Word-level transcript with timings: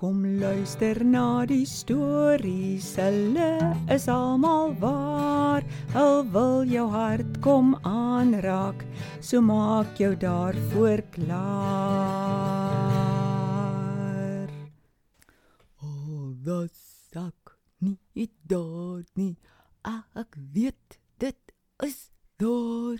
Kom 0.00 0.24
luister 0.24 1.04
na 1.04 1.44
die 1.44 1.66
stories, 1.68 2.96
hulle 2.96 3.76
is 3.92 4.08
almal 4.08 4.72
waar. 4.80 5.60
Hul 5.92 6.24
wil 6.32 6.64
jou 6.64 6.88
hart 6.88 7.36
kom 7.44 7.76
aanraak, 7.84 8.80
so 9.20 9.44
maak 9.44 10.00
jou 10.00 10.16
daarvoor 10.16 11.04
klaar. 11.12 11.68
Oh, 15.84 16.32
dat 16.48 16.72
sak 17.12 17.60
nie 17.84 18.30
daar 18.48 19.04
nie. 19.20 19.36
Ek 19.84 20.32
weet 20.56 20.96
dit 21.20 21.52
is 21.84 22.08
daar 22.40 22.96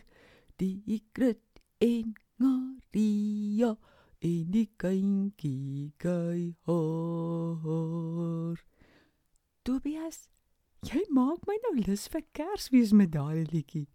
die 0.61 1.01
krit 1.17 1.65
en 1.81 2.13
Maria 2.37 3.73
en 4.21 4.51
die 4.53 4.69
kindjie 4.81 5.93
gai 6.01 6.55
hoor. 6.69 8.59
Tobias, 9.65 10.29
jy 10.85 11.01
maak 11.15 11.47
my 11.49 11.57
nou 11.65 11.75
lus 11.81 12.05
vir 12.13 12.25
Kersfees 12.37 12.93
met 12.97 13.15
daai 13.17 13.47
liedjie. 13.49 13.87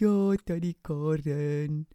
Ja, 0.00 0.34
tannie 0.44 0.76
Karen. 0.82 1.86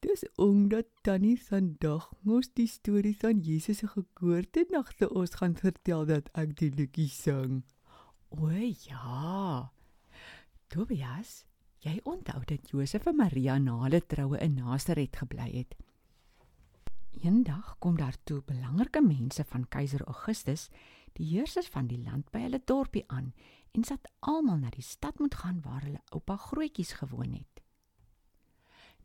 Dis 0.00 0.24
omdat 0.40 0.88
tannie 1.06 1.36
vandag 1.38 2.08
mos 2.26 2.48
die 2.56 2.68
stories 2.68 3.20
van 3.20 3.42
Jesus 3.44 3.78
se 3.82 3.88
geboortenagte 3.92 5.10
ons 5.12 5.36
gaan 5.38 5.54
vertel 5.60 6.06
dat 6.08 6.30
ek 6.34 6.56
die 6.58 6.72
liedjie 6.74 7.10
sing. 7.12 7.62
O 8.34 8.50
ja. 8.50 9.70
Tobias, 10.70 11.44
jy 11.84 12.00
onthou 12.02 12.42
dat 12.46 12.70
Josef 12.72 13.06
en 13.10 13.18
Maria 13.20 13.58
na 13.58 13.76
hulle 13.84 14.02
troue 14.06 14.38
in 14.42 14.58
Nasaret 14.58 15.16
gebly 15.22 15.50
het. 15.52 15.76
Eendag 17.20 17.74
kom 17.78 17.96
daar 17.96 18.16
toe 18.24 18.42
belangrike 18.46 19.02
mense 19.04 19.44
van 19.44 19.66
keiser 19.68 20.00
Augustus, 20.08 20.68
die 21.12 21.26
heerser 21.26 21.66
van 21.68 21.90
die 21.90 21.98
land 22.00 22.30
by 22.32 22.46
hulle 22.46 22.60
dorpie 22.64 23.02
aan 23.12 23.34
en 23.76 23.84
sat 23.84 24.08
almal 24.24 24.62
na 24.62 24.70
die 24.72 24.84
stad 24.84 25.18
moet 25.20 25.36
gaan 25.42 25.58
waar 25.60 25.84
hulle 25.84 26.00
oupa 26.16 26.38
grootjies 26.40 26.94
gewoon 27.02 27.34
het. 27.36 27.60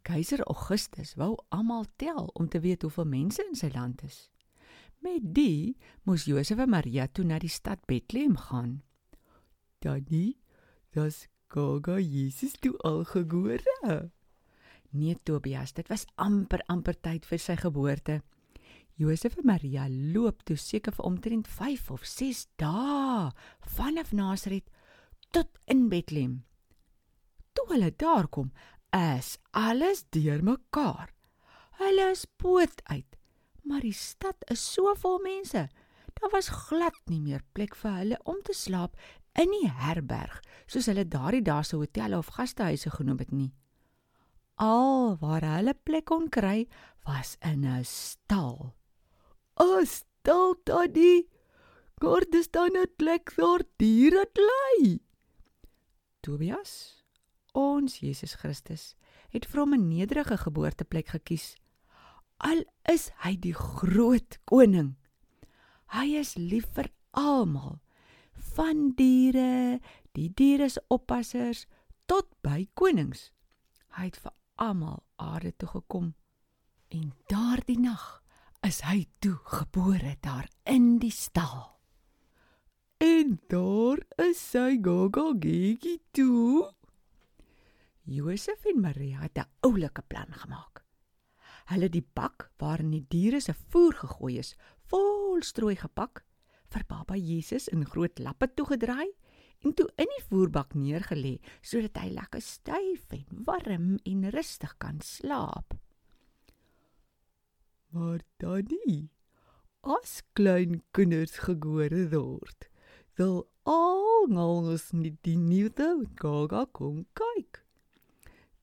Keiser 0.07 0.45
Augustus 0.47 1.15
wou 1.19 1.33
almal 1.49 1.85
tel 1.99 2.31
om 2.39 2.47
te 2.47 2.59
weet 2.63 2.87
hoeveel 2.87 3.09
mense 3.09 3.43
in 3.49 3.59
sy 3.59 3.73
land 3.73 4.03
is. 4.07 4.29
Met 5.03 5.27
die 5.35 5.75
moes 6.07 6.23
Josef 6.29 6.61
en 6.63 6.71
Maria 6.71 7.09
toe 7.11 7.25
na 7.27 7.39
die 7.41 7.51
stad 7.51 7.83
Bethlehem 7.85 8.37
gaan. 8.47 8.77
Tannie, 9.83 10.37
dis 10.95 11.25
Gaga 11.51 11.99
Jesus 11.99 12.55
toe 12.63 12.77
al 12.77 13.03
gebore. 13.03 14.11
Nee 14.95 15.17
Tobias, 15.23 15.73
dit 15.75 15.87
was 15.91 16.05
amper 16.15 16.61
amper 16.71 16.95
tyd 17.03 17.25
vir 17.27 17.39
sy 17.41 17.57
geboorte. 17.59 18.21
Josef 18.95 19.33
en 19.35 19.49
Maria 19.49 19.89
loop 19.91 20.45
toe 20.47 20.55
seker 20.55 20.95
vir 20.95 21.07
omtrent 21.09 21.49
5 21.51 21.89
of 21.91 22.05
6 22.07 22.45
dae 22.61 23.33
vanaf 23.75 24.13
Nasaret 24.15 24.69
tot 25.35 25.59
in 25.67 25.89
Bethlehem. 25.91 26.37
Toe 27.51 27.65
hulle 27.73 27.91
daar 27.91 28.29
kom, 28.31 28.53
is 28.95 29.35
alles 29.51 30.05
deurmekaar. 30.15 31.11
Hulle 31.81 32.07
is 32.13 32.23
poot 32.39 32.79
uit, 32.87 33.19
maar 33.67 33.83
die 33.83 33.95
stad 33.95 34.47
is 34.47 34.63
so 34.63 34.95
vol 35.03 35.19
mense. 35.27 35.65
Daar 36.15 36.31
was 36.31 36.47
glad 36.69 36.95
nie 37.11 37.19
meer 37.19 37.43
plek 37.51 37.75
vir 37.75 37.99
hulle 37.99 38.23
om 38.23 38.39
te 38.47 38.55
slaap 38.55 38.95
in 39.35 39.51
die 39.51 39.67
herberg, 39.67 40.39
soos 40.71 40.87
hulle 40.87 41.03
daardie 41.03 41.43
dae 41.43 41.67
se 41.67 41.75
hotelle 41.75 42.15
of 42.15 42.31
gastehuise 42.39 42.95
genoem 42.95 43.19
het 43.25 43.35
nie. 43.35 43.51
Al 44.55 45.17
waar 45.19 45.43
hulle 45.43 45.73
plek 45.83 46.05
kon 46.07 46.29
kry, 46.31 46.67
was 47.03 47.35
in 47.41 47.65
'n 47.65 47.83
stal. 47.83 48.73
'n 49.59 49.85
Stal 49.85 50.55
daddy. 50.63 51.27
Kort 51.99 52.33
is 52.33 52.47
dan 52.47 52.75
'n 52.75 52.87
plek 52.97 53.31
vir 53.31 53.65
diere 53.77 54.25
bly. 54.33 54.99
Tobias, 56.21 57.03
ons 57.53 57.99
Jesus 57.99 58.35
Christus, 58.35 58.95
het 59.29 59.45
vir 59.45 59.59
hom 59.59 59.73
'n 59.73 59.87
nederige 59.87 60.37
geboorteplek 60.37 61.07
gekies. 61.07 61.55
Al 62.37 62.63
is 62.89 63.11
hy 63.23 63.35
die 63.35 63.53
groot 63.53 64.39
koning. 64.45 64.95
Hy 65.87 66.15
is 66.15 66.35
lief 66.35 66.65
vir 66.73 66.89
almal, 67.11 67.79
van 68.55 68.91
diere, 68.95 69.79
die 70.13 70.29
diere 70.33 70.69
se 70.69 70.81
oppassers 70.87 71.65
tot 72.07 72.27
by 72.41 72.67
konings. 72.73 73.31
Hy 73.95 74.05
het 74.09 74.17
vir 74.17 74.33
almal 74.55 75.03
aarde 75.15 75.53
toe 75.57 75.69
gekom. 75.69 76.13
En 76.87 77.13
daardie 77.27 77.79
nag 77.79 78.23
is 78.65 78.81
hy 78.87 79.05
toe 79.19 79.37
gebore 79.43 80.15
daar 80.21 80.47
in 80.63 80.97
die 80.99 81.13
stal. 81.13 81.75
En 82.97 83.39
daar 83.51 84.01
is 84.23 84.39
sy 84.39 84.79
gaga 84.81 85.27
gietjie 85.41 85.99
toe. 86.15 86.71
Josef 88.05 88.65
en 88.65 88.81
Maria 88.81 89.19
het 89.25 89.37
'n 89.37 89.49
oulike 89.61 90.01
plan 90.01 90.31
gemaak. 90.31 90.83
Hulle 91.65 91.89
die 91.89 92.05
bak 92.13 92.51
waarin 92.57 92.91
die 92.91 93.05
diere 93.09 93.39
se 93.41 93.53
voer 93.53 93.93
gegooi 93.93 94.37
is, 94.37 94.55
vol 94.85 95.41
strooi 95.41 95.75
gepak, 95.75 96.23
vir 96.69 96.83
baba 96.87 97.15
Jesus 97.15 97.67
in 97.67 97.85
groot 97.85 98.19
lappe 98.19 98.47
toegedraai 98.53 99.09
en 99.65 99.73
toe 99.73 99.87
in 100.01 100.11
die 100.13 100.23
voerbak 100.29 100.75
neergelê 100.77 101.39
sodat 101.65 101.97
hy 102.03 102.11
lekker 102.13 102.43
styf 102.43 103.15
en 103.17 103.43
warm 103.47 103.89
en 104.05 104.29
rustig 104.35 104.75
kan 104.77 105.01
slaap. 105.01 105.73
Maar 107.95 108.21
tannie, 108.41 109.09
as 109.81 110.19
klein 110.37 110.81
kinders 110.93 111.39
gebore 111.47 112.03
word, 112.13 112.67
wil 113.17 113.45
almal 113.65 114.65
ons 114.73 114.89
nie 114.93 115.15
die 115.25 115.37
nuwe 115.39 115.89
gaga 116.19 116.65
kom 116.75 117.05
kyk. 117.17 117.61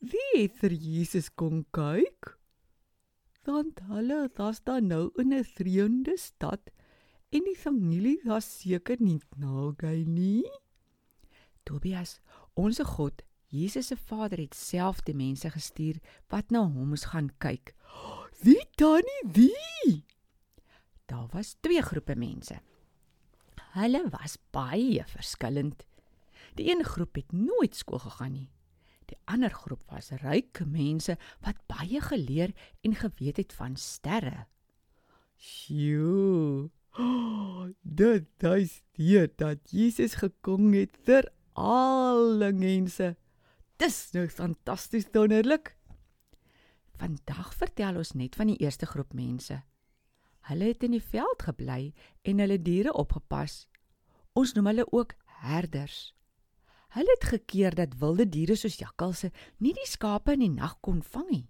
Wie 0.03 0.31
het 0.35 0.59
vir 0.61 0.75
Jesus 0.77 1.31
kom 1.39 1.65
kyk? 1.75 2.37
Want 3.49 3.81
hulle 3.89 4.29
was 4.39 4.61
dan 4.63 4.87
nou 4.93 5.11
in 5.19 5.33
'n 5.33 5.45
vreemde 5.45 6.17
stad 6.17 6.71
en 7.33 7.43
die 7.49 7.57
familie 7.57 8.21
was 8.25 8.47
seker 8.61 9.01
nie 9.01 9.21
naby 9.37 10.05
nie. 10.07 10.62
Tobias, 11.63 12.21
ons 12.55 12.81
God, 12.95 13.23
Jesus 13.53 13.87
se 13.93 13.97
Vader 13.97 14.41
het 14.41 14.55
self 14.57 15.03
die 15.05 15.15
mense 15.15 15.51
gestuur 15.53 16.01
wat 16.33 16.51
na 16.51 16.65
hom 16.65 16.93
moes 16.93 17.05
gaan 17.13 17.29
kyk. 17.43 17.75
Wie 18.43 18.63
tannie, 18.81 19.23
wie? 19.37 20.03
Daar 21.07 21.29
was 21.35 21.57
twee 21.61 21.83
groepe 21.85 22.17
mense. 22.17 22.57
Hulle 23.77 24.03
was 24.13 24.39
baie 24.57 25.05
verskillend. 25.09 25.85
Die 26.57 26.71
een 26.73 26.85
groep 26.85 27.21
het 27.21 27.33
nooit 27.33 27.77
skool 27.77 28.01
gegaan 28.03 28.33
nie. 28.33 28.49
Die 29.13 29.19
ander 29.29 29.53
groep 29.53 29.85
was 29.93 30.11
ryk 30.23 30.63
mense 30.65 31.19
wat 31.45 31.61
baie 31.69 32.01
geleer 32.01 32.57
en 32.81 32.97
geweet 32.97 33.37
het 33.37 33.53
van 33.53 33.77
sterre. 33.77 34.47
Sjoe. 35.37 36.71
Oh, 36.97 37.69
dit 38.01 38.49
is 38.57 38.81
dit 38.97 39.39
dat 39.41 39.61
Jesus 39.71 40.19
gekom 40.21 40.73
het 40.73 40.97
vir 41.05 41.29
alle 41.53 42.53
mense. 42.53 43.15
Dis 43.77 43.99
nou 44.15 44.29
fantasties 44.29 45.09
wonderlik. 45.13 45.75
Vandag 47.01 47.55
vertel 47.59 47.99
ons 47.99 48.15
net 48.15 48.37
van 48.39 48.53
die 48.53 48.61
eerste 48.63 48.87
groep 48.87 49.13
mense. 49.17 49.63
Hulle 50.49 50.73
het 50.73 50.83
in 50.83 50.97
die 50.97 51.03
veld 51.03 51.43
gebly 51.43 51.93
en 52.27 52.43
hulle 52.43 52.59
diere 52.63 52.93
opgepas. 52.99 53.67
Ons 54.39 54.55
noem 54.57 54.71
hulle 54.73 54.87
ook 54.93 55.15
herders. 55.43 56.13
Hulle 56.93 57.17
het 57.17 57.25
gekeer 57.31 57.75
dat 57.75 57.97
wilde 58.01 58.27
diere 58.29 58.57
soos 58.59 58.77
jakkalse 58.81 59.31
nie 59.65 59.73
die 59.77 59.89
skape 59.89 60.35
in 60.37 60.45
die 60.45 60.53
nag 60.53 60.77
kon 60.85 61.01
vang 61.03 61.29
nie. 61.31 61.47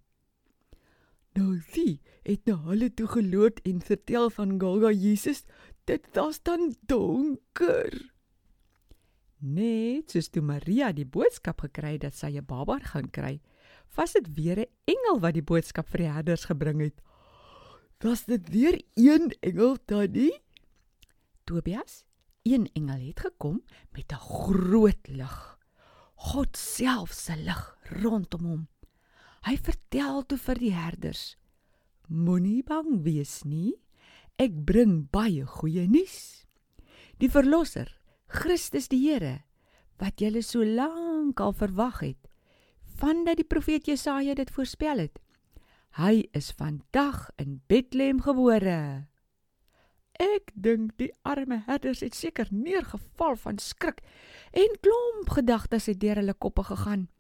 Nou 1.33 1.57
sien, 1.73 1.97
het 2.29 2.45
nou 2.47 2.59
hulle 2.69 2.91
toe 2.93 3.09
geloop 3.09 3.63
en 3.67 3.81
vertel 3.81 4.29
van 4.31 4.59
Gaga 4.61 4.91
Jesus. 4.93 5.45
Dit 5.89 6.07
was 6.15 6.43
dan 6.45 6.75
donker. 6.87 8.13
Net 9.43 10.13
soos 10.15 10.29
toe 10.31 10.43
Maria 10.47 10.93
die 10.95 11.05
boodskap 11.05 11.65
gekry 11.65 11.97
het 11.97 12.05
dat 12.05 12.15
sy 12.15 12.31
'n 12.39 12.47
baba 12.47 12.79
gaan 12.79 13.11
kry, 13.11 13.41
was 13.97 14.13
dit 14.13 14.29
weer 14.37 14.59
'n 14.61 14.71
engel 14.87 15.19
wat 15.21 15.35
die 15.35 15.43
boodskap 15.43 15.89
vir 15.89 15.99
die 15.99 16.13
herders 16.15 16.45
gebring 16.45 16.81
het. 16.81 17.03
Was 18.01 18.25
dit 18.25 18.49
weer 18.51 18.81
een 18.95 19.35
engel, 19.43 19.77
Tannie? 19.87 20.43
Tobias, 21.45 22.05
een 22.43 22.71
engel 22.75 23.01
het 23.09 23.21
gekom 23.21 23.63
met 23.91 24.13
'n 24.13 24.17
groot 24.17 25.09
lig. 25.09 25.59
God 26.15 26.57
self 26.57 27.13
se 27.13 27.37
lig 27.37 27.77
rondom 27.83 28.45
hom. 28.45 28.69
Hy 29.43 29.57
vertel 29.57 30.23
toe 30.27 30.39
vir 30.39 30.55
die 30.55 30.73
herders: 30.73 31.37
Moenie 32.09 32.63
bang 32.63 33.03
wees 33.03 33.43
nie. 33.43 33.75
Ek 34.37 34.65
bring 34.65 35.11
baie 35.11 35.47
goeie 35.47 35.89
nuus. 35.89 36.47
Die 37.19 37.31
verlosser, 37.31 38.02
Christus 38.33 38.87
die 38.89 39.03
Here, 39.03 39.43
wat 40.01 40.23
julle 40.23 40.41
so 40.41 40.65
lank 40.65 41.41
al 41.45 41.53
verwag 41.53 41.99
het, 42.01 42.29
vandat 42.97 43.37
die 43.43 43.45
profeet 43.45 43.91
Jesaja 43.91 44.33
dit 44.39 44.49
voorspel 44.55 45.03
het. 45.05 45.19
Hy 45.99 46.25
is 46.33 46.49
vandag 46.57 47.27
in 47.37 47.59
Bethlehem 47.69 48.23
gebore. 48.25 49.09
Ek 50.17 50.49
dink 50.57 50.95
die 50.97 51.11
arme 51.29 51.59
herders 51.67 52.01
het 52.01 52.17
seker 52.17 52.49
neergeval 52.49 53.37
van 53.43 53.61
skrik 53.61 54.01
en 54.57 54.81
klomp 54.81 55.35
gedagtes 55.37 55.91
het 55.93 56.01
deur 56.01 56.23
hulle 56.23 56.33
koppe 56.33 56.65
gegaan. 56.71 57.11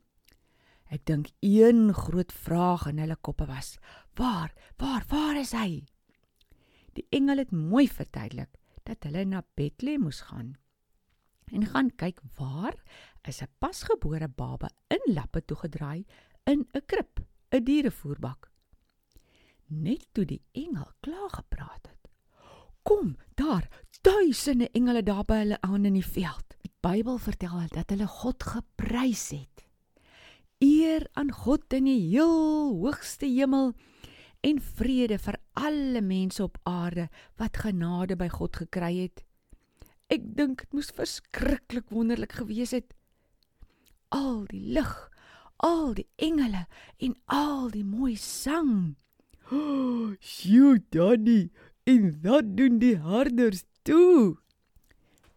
Ek 0.88 1.04
dink 1.04 1.28
een 1.44 1.92
groot 1.92 2.32
vraag 2.32 2.88
in 2.88 3.04
hulle 3.04 3.20
koppe 3.20 3.50
was: 3.52 3.76
"Waar, 4.16 4.56
waar, 4.80 5.04
waar 5.12 5.36
is 5.36 5.52
hy?" 5.52 5.84
Die 6.96 7.04
engel 7.12 7.44
het 7.44 7.52
mooi 7.52 7.84
verduidelik 7.88 8.56
dat 8.88 9.04
hulle 9.04 9.28
na 9.28 9.44
Bethlehem 9.54 10.08
moes 10.08 10.24
gaan 10.32 10.56
en 11.52 11.66
gaan 11.66 11.90
kyk 11.96 12.20
waar 12.38 12.76
is 13.28 13.42
'n 13.42 13.48
pasgebore 13.58 14.28
baba 14.28 14.70
in 14.88 15.14
lappe 15.14 15.44
toegedraai 15.44 16.04
in 16.44 16.66
'n 16.74 16.86
krib, 16.86 17.20
'n 17.50 17.64
dierevoerbak. 17.64 18.50
Net 19.66 20.06
toe 20.12 20.24
die 20.24 20.42
engel 20.52 20.90
klaar 21.00 21.30
gepraat 21.30 21.86
het, 21.86 22.10
kom 22.82 23.16
daar 23.34 23.68
duisende 24.02 24.68
engele 24.70 25.02
daar 25.02 25.24
by 25.24 25.38
hulle 25.42 25.60
aan 25.60 25.84
in 25.84 25.94
die 25.94 26.06
veld. 26.06 26.56
Die 26.62 26.72
Bybel 26.82 27.18
vertel 27.18 27.68
dat 27.70 27.90
hulle 27.90 28.06
God 28.06 28.42
geprys 28.42 29.30
het. 29.30 29.66
Eer 30.58 31.06
aan 31.12 31.32
God 31.32 31.72
in 31.72 31.84
die 31.84 32.00
heel 32.10 32.74
hoogste 32.82 33.26
hemel 33.26 33.72
en 34.40 34.60
vrede 34.60 35.18
vir 35.18 35.38
alle 35.52 36.00
mense 36.02 36.42
op 36.42 36.58
aarde 36.62 37.08
wat 37.38 37.62
genade 37.64 38.16
by 38.18 38.28
God 38.28 38.56
gekry 38.56 38.96
het. 39.04 39.22
Ek 40.08 40.24
dink 40.36 40.64
dit 40.64 40.72
moes 40.72 40.90
verskriklik 40.94 41.90
wonderlik 41.90 42.32
gewees 42.40 42.72
het. 42.72 42.94
Al 44.10 44.44
die 44.50 44.62
lig, 44.76 44.92
al 45.62 45.94
die 45.94 46.08
engele 46.16 46.66
en 46.98 47.16
al 47.26 47.70
die 47.70 47.84
mooi 47.84 48.16
sang. 48.16 48.96
Oh, 49.50 50.14
"Sjoe, 50.20 50.82
Danny, 50.90 51.50
en 51.84 52.20
wat 52.22 52.56
doen 52.56 52.78
die 52.78 52.96
herders 52.96 53.64
toe?" 53.82 54.38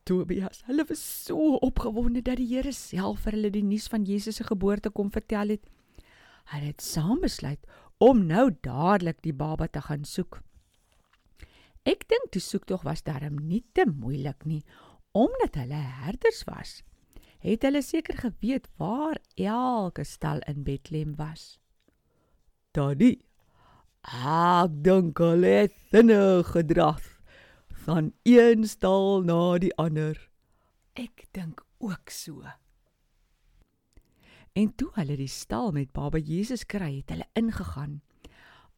Tobias, 0.05 0.61
hulle 0.67 0.85
was 0.85 1.01
so 1.25 1.57
opgewonde 1.65 2.21
dat 2.21 2.37
die 2.37 2.45
Here 2.45 2.71
self 2.71 3.23
vir 3.25 3.33
hulle 3.33 3.49
die 3.49 3.63
nuus 3.65 3.87
van 3.89 4.05
Jesus 4.05 4.35
se 4.37 4.43
geboorte 4.43 4.91
kom 4.93 5.09
vertel 5.09 5.55
het. 5.55 5.65
Hulle 6.53 6.69
het 6.69 6.81
saam 6.81 7.23
besluit 7.23 7.65
om 7.97 8.25
nou 8.29 8.51
dadelik 8.61 9.23
die 9.25 9.33
baba 9.33 9.67
te 9.67 9.81
gaan 9.81 10.05
soek. 10.05 10.44
Ek 11.85 12.07
dink 12.09 12.31
die 12.33 12.41
soektog 12.41 12.81
was 12.85 13.03
darm 13.05 13.37
nie 13.45 13.61
te 13.77 13.85
moeilik 13.85 14.41
nie, 14.49 14.63
omdat 15.13 15.59
hulle 15.61 15.77
herders 16.01 16.41
was. 16.49 16.79
Het 17.45 17.61
hulle 17.67 17.83
seker 17.85 18.17
geweet 18.17 18.65
waar 18.81 19.19
elke 19.37 20.03
stal 20.03 20.41
in 20.49 20.63
Bethlehem 20.65 21.13
was. 21.19 21.59
Daddy, 22.73 23.19
ek 24.01 24.73
dink 24.87 25.21
hulle 25.21 25.51
het 25.61 25.75
sinne 25.93 26.41
gedraf 26.49 27.11
van 27.85 28.09
een 28.25 28.65
stal 28.65 29.21
na 29.21 29.59
die 29.61 29.73
ander. 29.77 30.17
Ek 30.97 31.27
dink 31.37 31.61
ook 31.77 32.09
so. 32.09 32.41
En 34.57 34.73
toe 34.73 34.89
hulle 34.97 35.19
die 35.21 35.29
stal 35.29 35.69
met 35.75 35.93
Baba 35.93 36.17
Jesus 36.17 36.65
kry, 36.65 37.03
het 37.03 37.13
hulle 37.13 37.29
ingegaan 37.37 37.99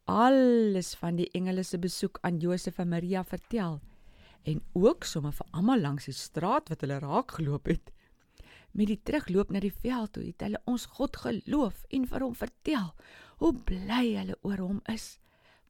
alles 0.07 0.93
van 0.95 1.17
die 1.19 1.27
engele 1.35 1.63
se 1.67 1.77
besoek 1.77 2.17
aan 2.21 2.39
Josef 2.39 2.79
en 2.79 2.89
Maria 2.89 3.23
vertel 3.27 3.79
en 4.47 4.61
ook 4.73 5.03
sommer 5.03 5.35
vir 5.35 5.47
almal 5.51 5.81
langs 5.83 6.07
die 6.07 6.15
straat 6.15 6.69
wat 6.71 6.83
hulle 6.85 6.99
raak 7.03 7.33
geloop 7.35 7.67
het. 7.67 7.91
Met 8.71 8.87
die 8.87 8.99
terugloop 9.03 9.51
na 9.51 9.59
die 9.59 9.73
veld 9.73 10.13
toe 10.15 10.23
het 10.23 10.45
hulle 10.45 10.61
ons 10.65 10.87
God 10.95 11.19
geloof 11.19 11.83
en 11.91 12.07
vir 12.07 12.23
hom 12.23 12.35
vertel 12.39 12.93
hoe 13.41 13.51
bly 13.67 14.05
hulle 14.15 14.37
oor 14.47 14.63
hom 14.63 14.79
is 14.93 15.17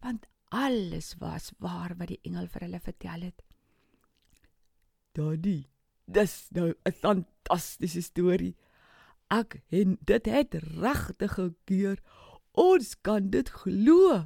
want 0.06 0.28
alles 0.54 1.16
was 1.20 1.50
waar 1.58 1.96
wat 1.98 2.14
die 2.14 2.22
engel 2.30 2.46
vir 2.54 2.68
hulle 2.68 2.80
vertel 2.80 3.26
het. 3.26 3.42
Daddy, 5.18 5.66
dis 6.06 6.48
nou 6.54 6.74
'n 6.86 6.94
fantastiese 6.94 8.02
storie. 8.02 8.56
Ek 9.30 9.62
het 9.68 9.98
dit 10.06 10.26
het 10.26 10.54
regtig 10.54 11.34
gekeur. 11.34 11.98
Ons 12.58 12.96
kan 13.06 13.30
dit 13.30 13.50
glo. 13.54 14.24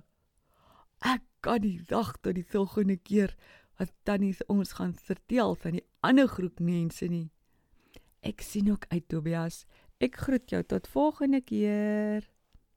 Ek 1.03 1.23
kan 1.43 1.59
nie 1.65 1.81
wag 1.89 2.13
tot 2.23 2.37
die 2.37 2.47
volgende 2.47 2.95
keer 2.95 3.33
wat 3.75 3.91
tannie 4.07 4.31
ons 4.47 4.77
gaan 4.77 4.93
vertel 4.95 5.55
van 5.59 5.75
die 5.75 5.83
ander 5.99 6.29
groep 6.31 6.61
mense 6.63 7.09
nie. 7.11 7.27
Ek 8.23 8.39
sien 8.45 8.69
ook 8.71 8.85
uit 8.93 9.03
Tobias. 9.11 9.65
Ek 9.99 10.15
groet 10.15 10.47
jou 10.53 10.61
tot 10.63 10.87
volgende 10.87 11.41
keer. 11.43 12.23